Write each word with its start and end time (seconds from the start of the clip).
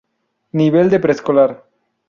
Nivel 0.61 0.89
de 0.93 0.99
preescolar. 1.05 1.49